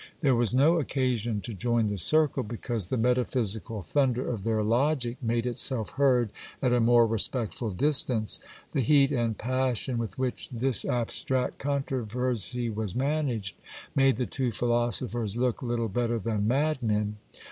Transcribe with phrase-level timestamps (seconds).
[0.21, 5.17] There was no occasion to join the circle, because the metaphysical thunder of their logic
[5.21, 8.39] made itself heard at a more respectful distance:
[8.71, 13.57] the heat and passion with which this abstract contro versy was managed
[13.95, 17.17] made the two philosophers look little better than madmen.